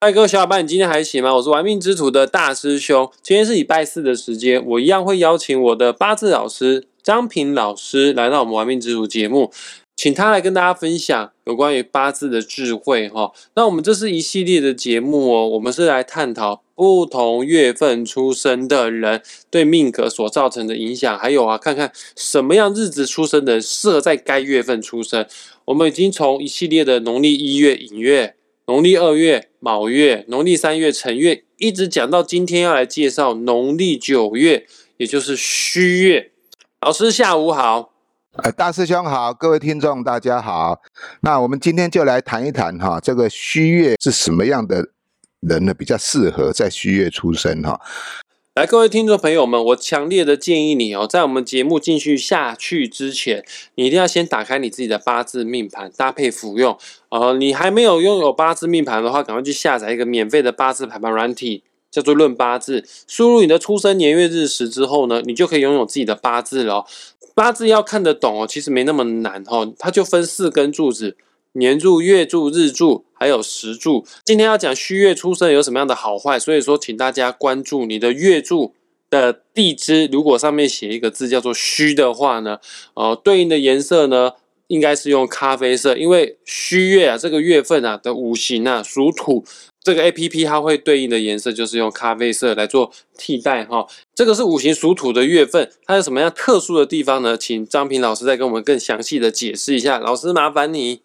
[0.00, 1.34] 嗨，各位小伙伴，你今天还行吗？
[1.34, 3.10] 我是玩命之徒的大师兄。
[3.20, 9.50] 今天是礼拜四的时间，我一样会邀请我的八字老师张平老师来到我们玩命之徒节目，
[9.96, 13.32] 请他来跟大家分享有关于八字的智慧哈。
[13.56, 19.20] 那我们这是一系列的节目哦，我们是来探讨不同月份出生的人
[19.50, 25.26] 对命格所造成的影响，还有啊，看看什么样日子出生的人适合在该月份出生。
[25.64, 28.36] 我们已经从一系列的农历一月寅月。
[28.68, 34.66] 农历二月卯月，农历三月辰月，一直讲到今天要来介绍农历九月，
[34.98, 36.32] 也就是戌月。
[36.82, 37.94] 老师下午好，
[38.32, 40.82] 呃，大师兄好，各位听众大家好。
[41.22, 44.86] 那我们今天就来谈一谈哈，这个戌月是什么样的
[45.40, 45.72] 人呢？
[45.72, 47.80] 比较适合在戌月出生哈。
[48.58, 53.44] 来，各位听众朋友们，我强烈的建议你哦，在我们节目继续下去之前，
[53.76, 56.76] 你一定要先打开你自己的八字命盘，搭配服用。
[57.10, 62.80] 呃，你还没有拥有八字命盘的话，赶快去下载一个免费的八字排盘软体，叫做《论八字》。
[63.06, 66.84] 输入你的出生年月日时之后呢，你就可以拥有自己的八字了。
[67.36, 71.16] 八字要看得懂哦，其实没那么难哦，它就分四根柱子。
[71.52, 74.06] 年柱、月柱、日柱，还有时柱。
[74.24, 78.74] 今天要讲戌月出生有什么样的好坏，所以说，请大家关注你的月柱
[79.10, 80.08] 的地支。
[80.12, 82.58] 如果上面写一个字叫做“戌”的话呢，
[82.94, 84.32] 呃，对应的颜色呢，
[84.68, 89.44] 应该是用咖啡色，因为戌月啊，这个月份啊的五行啊属土，
[89.82, 93.86] 这个 A P P 它会对应的颜色就是用咖啡色来做替代哈。
[94.14, 97.36] 这个是五行属土的月份，它有什么样特殊的地方呢？
[97.36, 99.98] 请张平老师再跟我们更详细的解释一下。
[99.98, 101.00] 老师，麻烦你。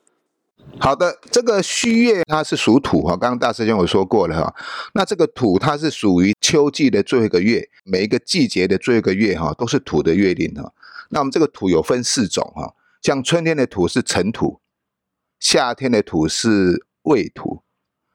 [0.79, 4.53] 好的，这个戌月它是属土哈，刚刚大师兄有说过了哈。
[4.93, 10.73] 那这个土它是属于秋季的最后一个月，每一个季节的最后一个月哈，都是土的月令哈。
[11.09, 14.59] 那我们这个土有分四种哈，像春天的土是辰土，
[15.39, 17.61] 夏天的土是未土，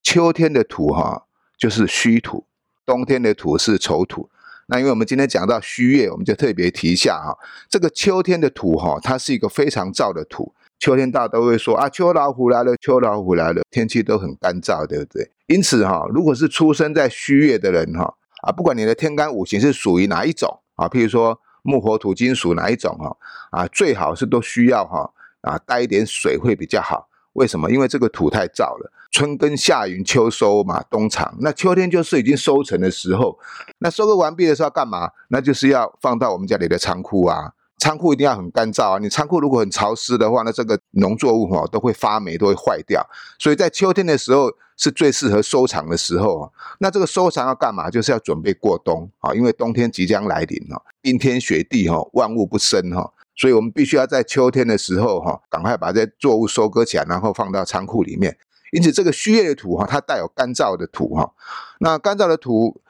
[0.02, 2.44] 秋天的土哈就是戌土，
[2.84, 4.28] 冬天的土是丑土。
[4.66, 7.38] 那因为我们今天讲到戌月，我们就特别提一下哈，
[7.70, 10.52] 这个秋天的土哈，它是一个非常燥的土。
[10.78, 15.30] 秋天到都会说啊，秋老虎来了，秋老虎来了，天气都很干燥，对不对？
[15.46, 23.16] 因此哈，如果是出生在戌月的人哈，啊，不管你的天干五行是属于哪一种啊，譬如说木火土金属哪一种哈，
[23.50, 27.08] 啊，最好是都需要哈啊带一点水会比较好。
[27.34, 27.70] 为什么？
[27.70, 28.92] 因为这个土太燥了。
[29.10, 31.36] 春耕夏耘秋收嘛，冬藏。
[31.40, 33.38] 那秋天就是已经收成的时候，
[33.78, 35.10] 那收割完毕的时候干嘛？
[35.28, 37.52] 那就是要放到我们家里的仓库啊。
[37.78, 38.98] 仓库一定要很干燥啊！
[38.98, 43.08] 你仓库如果很潮湿的话，那这个农作物哈都会发霉，都会坏掉。
[43.38, 46.50] 所以在秋天的时候是最适合收藏的时候啊。
[46.80, 47.88] 那这个收藏要干嘛？
[47.88, 58.36] 就是要准备过冬啊，因为冬天即将来临哈，冰天雪地哈，万物不生哈，所以我们必须要在秋天的时候哈，赶快把这作物收割起来，然后放到仓库里面。
[58.72, 61.32] 因此，这个虚叶的土哈，它带有干燥的土哈。
[61.78, 62.80] 那干燥的土，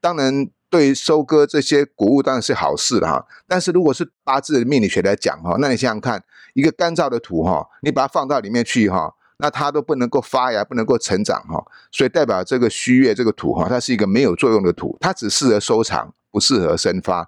[0.00, 0.50] 当然。
[0.72, 6.24] 对收割这些谷物当然是好事了哈，但是如果是八字的命理学来讲哈，那你想想看，
[6.54, 17.18] 一个干燥的土哈，你把它放到里面去哈，那它都不能够发芽，不能够成长哈，所以代表这个虚月这个土哈，它是一个没有作用的土，它只适合收藏，不适合生发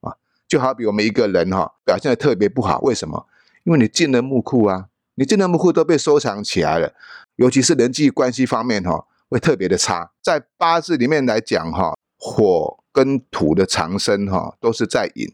[0.00, 0.16] 啊。
[0.48, 3.26] 就好比我们一个人哈，表现的特别不好，为什么？
[3.64, 4.86] 因为你进了木库啊，
[5.16, 6.94] 你进了木库都被收藏起来了，
[7.34, 10.12] 尤其是人际关系方面哈，会特别的差。
[10.22, 12.78] 在八字里面来讲哈，火。
[12.96, 15.30] 跟土的长生哈都是在寅，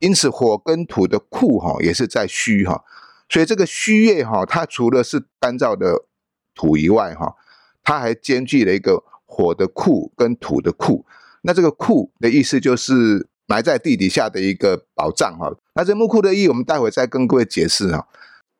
[0.00, 2.82] 因此火跟土的库哈也是在戌哈，
[3.28, 6.06] 所以这个戌月哈，它除了是干燥的
[6.56, 7.36] 土以外哈，
[7.84, 11.06] 它还兼具了一个火的库跟土的库。
[11.42, 15.54] 那这个库的意思就是埋在地底下的一个宝藏哈。
[15.74, 18.08] 那这木库的意义，我们待会再跟各位解释哈。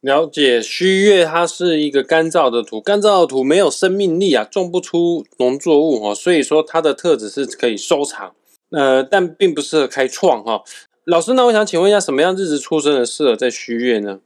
[0.00, 8.32] 了解虚月，它是一个干燥的土，干燥的土没有生命力啊，种不出农作物哈，所以说它的特质是可以收藏。
[8.74, 10.62] 呃，但并不适合开创哈。
[11.04, 14.20] 老师，那我想请问一下，什么样日子出生的适合在虚月呢？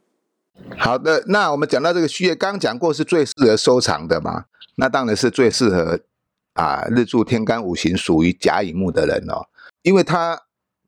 [0.77, 4.45] 好的，那我们讲到这个虚月，刚讲过是最适合收藏的嘛？
[4.75, 5.99] 那当然是最适合
[6.53, 9.47] 啊，日柱天干五行属于甲乙木的人哦，
[9.83, 10.41] 因为他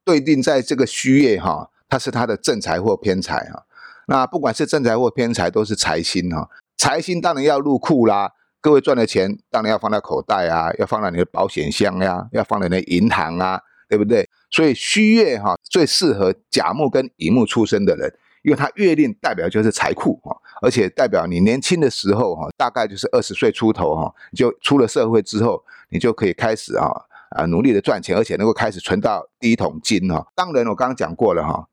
[0.03, 3.65] 对定在这个虚月哈，他是他的正财或偏财哈。
[4.07, 6.49] 那不管是正财或偏财，都是财星哈。
[6.77, 8.33] 财星当然要入库啦。
[8.61, 13.59] 各位赚的钱当然要放在口袋啊，要放在你的保险箱呀，要放在你的银行啊，
[13.89, 14.29] 对不对？
[14.51, 18.13] 所以虚月哈最适合甲木跟乙木出生的人，
[18.43, 26.87] 因为它月令代表就是财库哈，而且代表你年轻的时候哈，大概就是二十岁出头哈，就出了社会之后，你就可以开始啊
[27.31, 30.27] 啊努力的赚钱，而且能够开始存到第一桶金哈。
[30.35, 31.67] 当然我刚刚讲过了哈，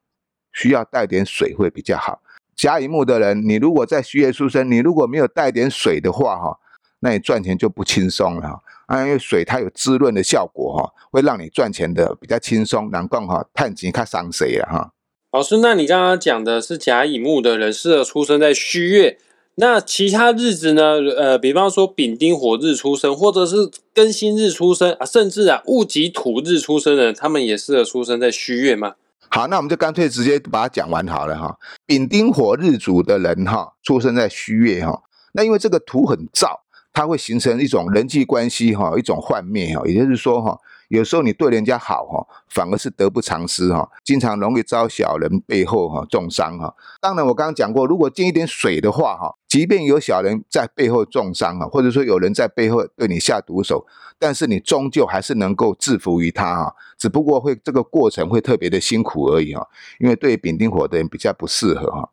[0.55, 2.23] 需要带点水会比较好。
[2.56, 6.58] 甲乙木的人，你如果在虚月出生，你如果没有带点水的话哈。
[7.00, 8.61] 那你赚钱就不轻松了哈。
[8.87, 14.93] 啊，因为水它有滋润的效果哈，会让你赚钱的比较轻松，难怪哈，探钱看伤谁了哈。
[15.33, 19.19] 老师，那你刚刚讲的是甲乙木的人适合出生在戌月，
[19.56, 20.95] 那其他日子呢？
[21.19, 28.95] 呃，比方说丙丁火日出生，或者是庚辛日出生啊，甚至啊戊己土日出生的人，他们也适合出生在戌月吗？
[29.29, 31.59] 好，那我们就干脆直接把它讲完好了哈。
[31.85, 35.03] 丙丁火日主的人哈，出生在戌月哈，
[35.35, 36.61] 那因为这个土很燥。
[36.93, 40.58] 它会形成一种人际关系哈，一种幻灭哈，也就是说哈，
[40.88, 46.75] 有时候你对人家好哈，反而是得不偿失哈，经常容易遭小人背后哈重伤哈。
[47.00, 53.87] 当然我刚刚讲过，如果进一点水的话哈，即便有小人在背后重伤哈，或者说有人在背后对你下毒手，
[54.19, 59.64] 但是你终究还是能够制服于他哈，只不过会这个过程会特别的辛苦而已哈，
[60.00, 62.11] 因为对丙丁火的人比较不适合哈。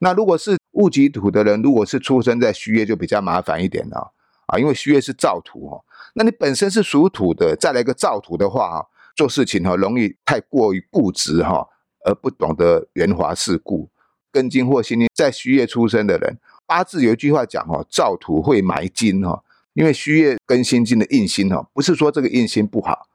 [0.00, 4.12] 那如果是戊己土的人，如果是出生在戌月，就比较麻烦一点了。
[4.46, 5.84] 啊，因为戌月是燥土哦，
[6.14, 8.86] 那你本身是属土的，再来一个燥土的话，
[9.16, 11.66] 做事情哈容易太过于固执哈，
[12.04, 13.88] 而不懂得圆滑世故。
[14.30, 19.42] 庚金或辛金在戌月出生的人，八字有一句话讲哈，燥土会埋金哈，
[19.72, 23.08] 因为戌月跟辛金的印星哈，不是说这个印星不好，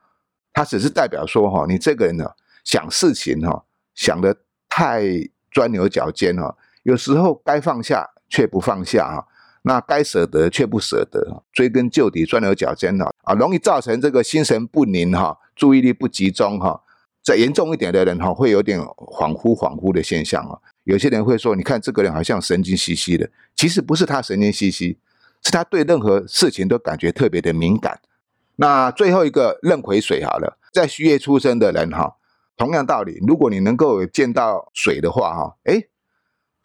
[0.51, 2.31] 它只是代表说哈，你这个人呢
[2.63, 4.35] 想事情哈想的
[4.67, 5.03] 太
[5.51, 6.57] 钻牛角尖了，
[6.89, 9.27] 有时候该放下却不放下哈。
[9.61, 16.81] 那该舍得却不舍得，追根究底、钻牛角尖哈啊，容易造成这个心神不宁哈，注意力不集中哈。
[17.21, 20.57] 再严重一点的人哈，会有点恍惚恍惚的现象啊。
[20.85, 24.97] 有些人会说，你看这个人好像神经兮兮的，其实不是他神经兮兮，
[25.43, 27.99] 是他对任何事情都感觉特别的敏感。
[28.55, 32.15] 那最后一个壬癸水好了，在戌月出生的人哈，
[32.57, 35.83] 同样道理，如果你能够见到水的话哈，哎。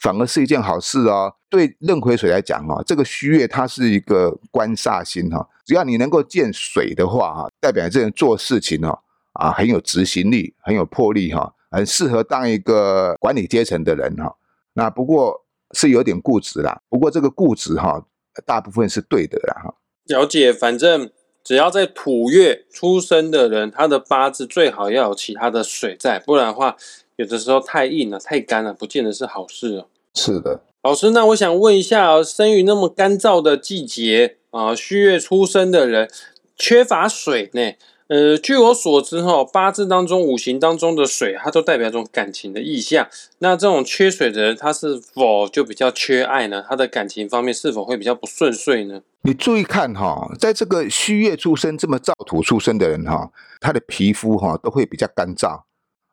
[0.05, 1.35] 反而是一件好事哦。
[1.49, 5.49] 对壬癸水来讲哈，这个戌月它是一个官煞星哈。
[5.65, 9.03] 只要你能够见水的话哈，代表这人做事情哈
[9.33, 14.37] 啊很有执行力，很有魄力哈，很适合当一个管理阶层的人哈。
[14.75, 16.83] 那不过是有点固执啦。
[16.91, 18.05] 不过这个固执哈，
[18.45, 19.75] 大部分是对的啦哈。
[20.05, 21.11] 了解，反正
[21.43, 26.77] 只要在土月出生的人，他的八字最好要有其他的水在，不然的话，
[27.17, 29.87] 有的时候太硬了、太干了，不见得是好事哦。
[30.15, 36.09] 是的，老师，那我想问一下，生于那么干燥的季节啊，戌月出生的人
[36.57, 37.73] 缺乏水呢？
[38.07, 43.09] 呃，据我所知哈，八字当中五行当中的水，它都代表一种感情的意象。
[43.39, 46.63] 那这种缺水的人，他是否就比较缺爱呢？
[46.69, 49.01] 他的感情方面是否会比较不顺遂呢？
[49.23, 55.63] 你注意看哈，在这个戌月出生这么燥土出生的人哈，他的皮肤哈都会比较干燥。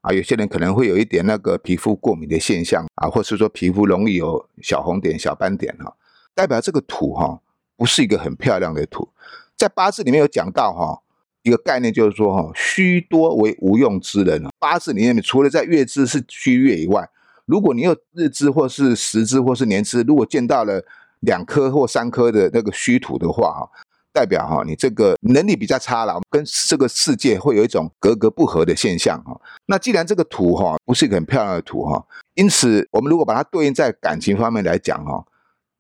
[0.02, 5.96] 啊，有些人可能会有一点那个皮肤过敏的现象啊，或是说皮肤容易有小红点、小斑点哈，
[6.34, 7.40] 代表这个土哈
[7.78, 9.08] 不是一个很漂亮的土。
[9.56, 11.02] 在八字里面有讲到哈，
[11.44, 14.44] 一个概念就是说哈，虚多为无用之人。
[14.58, 17.08] 八字里面除了在月支是虚月以外，
[17.46, 20.84] 如果你有日支或是时支或是年支，如果见到了
[21.20, 23.70] 两颗或三颗的那个虚土的话哈。
[24.14, 29.40] 代表哈，你这个能力比较差了，跟这个世界会有一种格格不合的现象哈。
[29.68, 35.26] 那既然这个土哈不是一个很漂亮的土哈，因此我们如果把它对应在感情方面来讲哈，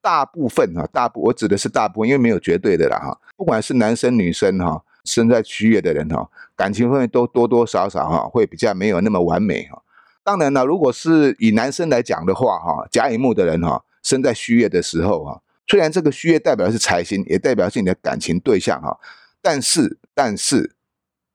[0.01, 3.19] 大部分哈，大部我指的是大部分，因为没有绝对的啦哈。
[3.35, 9.81] 不管是男生女生哈，生在虚月的人哈，感情方面都多多少少哈会比较没有那么完美哈。
[10.23, 15.41] 当然了，如果是以男生来讲的话哈，甲乙木的人哈，生在虚月的时候哈。
[15.71, 18.99] 虽然这个虚月代表是财星，也代表是你的感情对象哈，
[19.41, 20.75] 但是但是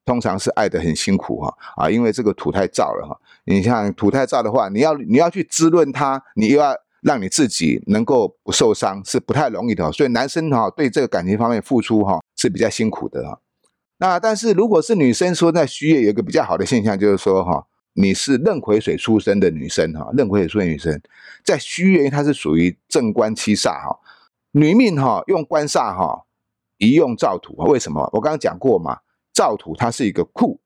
[0.04, 3.18] 通常是爱的很辛苦哈啊，因为这个土太燥了哈。
[3.46, 9.90] 你像土太燥的话，你要你要去滋润它，你又要让你自己能够不受伤，是不太容易的。
[9.90, 13.40] 所以男生哈对这个感情方面付出哈是比较辛苦的哈。
[13.96, 17.66] 那但是如果是女生说在虚月有一个比较好的现象，就是说哈。
[17.98, 21.00] 你是壬癸水出生的女生哈，壬癸水出生女生
[21.42, 23.98] 在虚月，它是属于正官七煞哈。
[24.56, 26.24] 女命哈用官煞哈，
[26.78, 28.08] 一用造土为什么？
[28.14, 30.58] 我刚刚讲过嘛，造土它是一个库，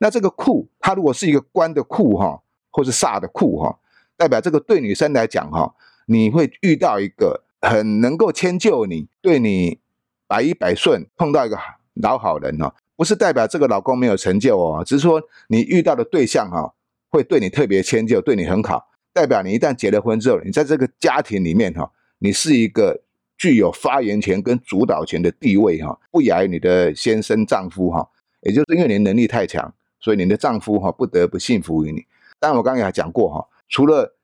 [0.00, 2.42] 那这个库它如果是一个官的库哈，
[2.72, 3.78] 或是煞的库哈，
[4.16, 5.72] 代表这个对女生来讲哈，
[6.06, 9.78] 你会遇到一个很能够迁就你，对你
[10.26, 11.56] 百依百顺，碰到一个
[11.94, 12.74] 老好人哈。
[12.96, 16.74] 不是代表这个老公没有成就哦，只是说你遇到的对象哈，
[17.10, 18.88] 会对你特别迁就，对你很好。
[19.12, 21.92] 代表你一旦结了婚之后，你在这个家庭里面哈，
[22.24, 23.02] 你是一个
[23.36, 28.08] 具有发言权跟主导权的地位哈，不亚于你的先生丈夫哈。
[28.40, 32.02] 也就是因为你能力太强，所以你的丈夫哈不得不信服于你。
[32.40, 34.16] 但我刚刚也讲过哈，除了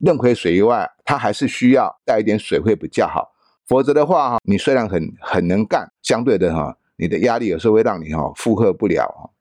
[0.00, 3.32] 壬癸水以外，他还是需要带一点水会比较好。
[3.66, 9.32] 否则的话哈，你虽然很很能干，相对的哈，你的压力有时候会让你哈负荷不了。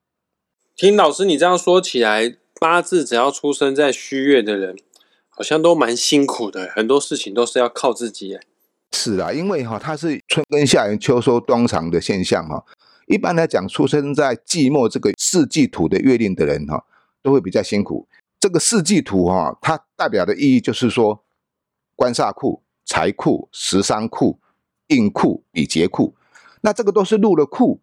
[0.77, 4.77] 听老师你这样说起来，八字只要出生在虚月的人，
[5.39, 8.37] 好像都蛮辛苦的，很多事情都是要靠自己。
[8.91, 12.65] 是啊，因为哈它是春耕夏耘秋收冬藏的现象哈。
[13.07, 16.83] 一般来讲，出生在季末这个四季土的月令的人哈，
[17.23, 18.05] 都会比较辛苦。
[18.37, 21.23] 这个四季土哈，它代表的意义就是说，
[21.95, 24.41] 官煞库、财库、食伤库、
[24.87, 26.17] 印库、比劫库，
[26.59, 27.79] 那这个都是入了库，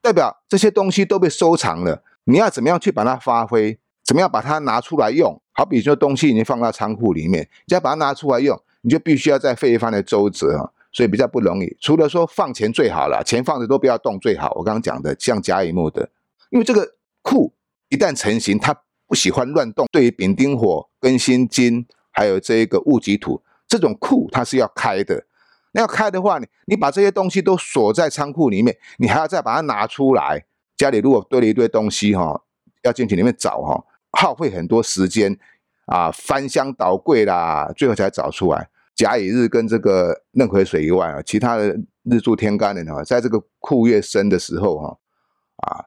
[0.00, 2.04] 代表这些东西都被收藏了。
[2.26, 3.80] 你要怎么样去把它发挥？
[4.12, 5.40] 怎么样把它拿出来用？
[5.52, 10.68] 好比说东西已经放到仓库里面，你要把它拿出来用，你就必须要再费一番的周折啊。
[10.92, 14.52] 所以比较不容易，除了说放钱最好了，钱放着都不要动最好。
[14.54, 16.10] 我刚刚讲的像甲乙木的，
[16.50, 16.86] 因为这个
[17.22, 17.54] 库
[17.88, 18.76] 一旦成型，它
[19.06, 19.86] 不喜欢乱动。
[19.90, 25.24] 对于丙丁火、庚辛金，还有这一个戊己土这种库，它是要开的。
[25.72, 30.44] 那要开的话，你你把这些东西都锁在仓库里面，你还要再把它拿出来。
[30.76, 32.42] 家里如果堆了一堆东西哈，
[32.82, 35.38] 要进去里面找哈，耗费很多时间
[35.86, 38.68] 啊，翻箱倒柜啦，最后才找出来。
[38.94, 44.98] 甲乙日跟这个壬癸水以外啊，其他的日柱天干的哈，在这个库越深的时候哈，
[45.56, 45.84] 啊，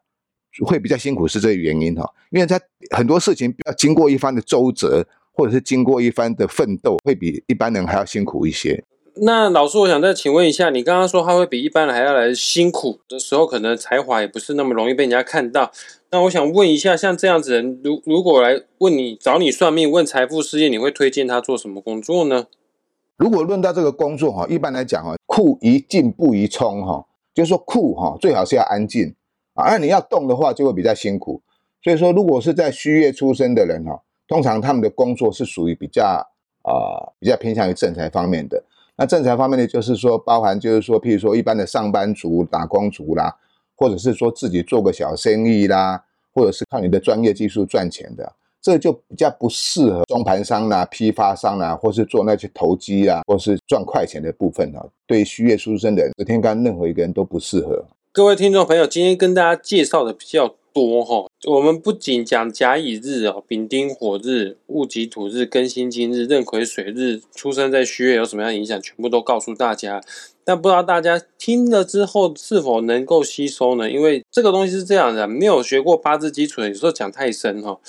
[0.65, 2.59] 会比较辛苦是这个原因哈，因为他
[2.95, 8.83] 很多事情要经过一番的周折，或者是经过一番的奋斗，会比一般人还要辛苦一些。
[9.21, 15.71] 那老师，我想再请问一下，你刚刚说他会比一般人还要来辛苦的时候，可能才华也不是那么容易被人家看到。
[16.11, 22.47] 那我想问一下，像这样子人，如如果来问你找你算命问财富事业，你会推荐他做什么工作呢？
[23.15, 29.15] 如果论到这个工作哈，一般来讲哈，库宜静不宜冲哈，就是说库哈最好是要安静
[29.53, 31.41] 啊，而你要动的话就会比较辛苦。
[31.81, 36.03] 所以说，如果是在虚月出生的人哈，通常他们的工作是属于比较
[36.63, 38.61] 啊比较偏向于正财方面的。
[38.97, 43.35] 那正财方面呢，就是说包含就是说，譬如说一般的上班族、打工族啦，
[43.75, 46.01] 或者是说自己做个小生意啦，
[46.33, 48.33] 或者是靠你的专业技术赚钱的。
[48.61, 54.83] 这就比较不适合中盘商啦、批发商啦，或是做那些投机啊，或是赚快钱的部分哈。
[55.05, 57.85] 对虚月出生的人天干，任何一个人都不适合。
[58.11, 61.25] 各位听众朋友，今天跟大家介绍的比较多哈。
[61.47, 70.01] 我们不仅讲甲乙日哦、丙丁火日、戊己土日、庚辛金日、壬癸水日，出生在虚月有什么样影响，全部都告诉大家。
[70.43, 73.89] 但不知道大家听了之后是否能够吸收呢？
[73.89, 77.79] 因为这个东西是这样的，没有学过八字基础的，有时候讲太深哈。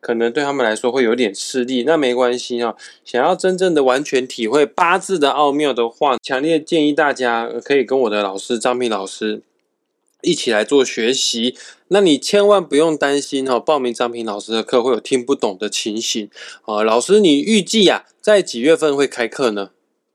[0.00, 2.76] 可能对他们来说会有点吃力，那没关系啊。
[3.04, 9.42] 想要真正的完全体会八字的奥妙的话，强烈建议大家可以跟我的老师张平老师
[10.22, 11.56] 一起来做学习。
[11.88, 16.28] 那你千万不用担心哈，报名张平老师的课会有听不懂的情形
[16.66, 16.82] 啊。
[16.82, 19.70] 老师，你预计啊，在几月份会开课呢？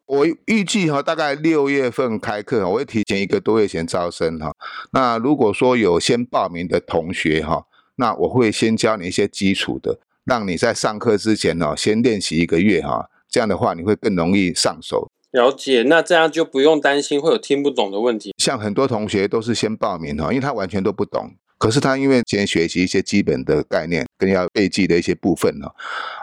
[0.05, 4.53] 我预计哈，大概六月份开课，我会提前一个多月前招生哈。
[4.91, 7.65] 那如果说有先报名的同学哈。
[7.95, 15.11] 那我会先教你一些基础的，让你在上课之前呢，先练习一个月哈，这样的话你会更容易上手。
[15.33, 18.33] 了解，那这样就不用担心会有听不懂的问题。
[18.37, 25.73] 像很多同学都是先报名哈，因为他完全都不懂，可是他因为先学习一些基本的概念，跟要背记的一些部分哈，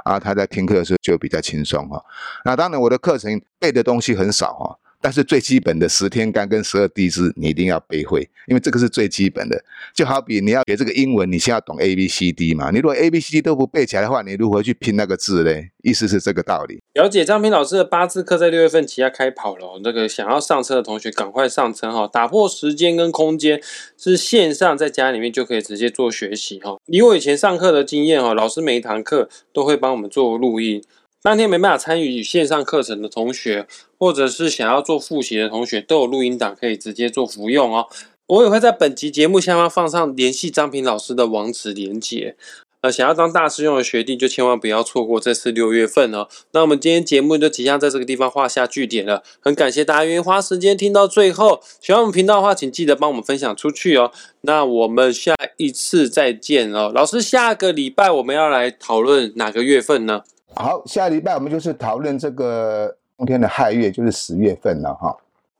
[0.04, 2.00] 啊，他在听课的时候就比较轻松哈。
[2.44, 4.78] 那当然我的课程背的东西很少哈。
[5.00, 9.62] 但是最基本的十天干跟十二地支，你一定要背会，因为这个是最基本的。
[9.94, 12.70] 就好比你要学这个英文，你先要懂 A B C D 嘛。
[12.70, 15.70] 你如果 A B C D 都不背起来的话，你如何去拼那个字嘞？
[15.82, 16.82] 意思是这个道理。
[16.92, 22.06] 了解张平老师的八字课在六月份即要开跑了，那个想要上车的同学赶快上车哈！
[22.06, 23.60] 打破时间跟空间，
[23.96, 26.76] 是线上在家里面就可以直接做学习哈。
[26.86, 30.82] 以我以前上课的经验哈，老师每一堂课都会帮我们做录音。
[31.22, 33.66] 当天没办法参与线上课程的同学，
[34.00, 37.86] 或者是想要做复习的同学，都有录音档可以直接做服用哦。
[38.26, 42.36] 我也会在本集节目下方放上联系张平老师的网址连接。
[42.80, 46.26] 呃，想要当大师用的学弟，就千万不要错过这次六月份哦。
[46.52, 49.22] 那我们今天节目就即将在这个地方画下句点了。
[49.38, 51.60] 很感谢大家愿意花时间听到最后。
[51.82, 54.10] 喜欢我们频道的话，请记得帮我们分享出去哦。
[54.40, 56.90] 那我们下一次再见哦。
[56.94, 60.22] 老师，下个礼拜我们要来讨论哪个月份呢？
[60.54, 65.16] 好，下礼拜我们就是讨论这个天的亥月，就是十月份了哈。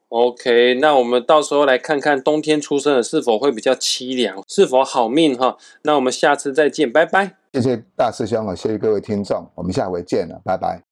[0.09, 5.57] OK，那我们到时候来看看冬天出生的是否会比较凄凉，是否好命哈。
[5.83, 7.37] 那我们下次再见，拜拜。
[7.53, 10.83] 谢谢大师兄啊，谢谢各位听众，我们下回见了，拜拜。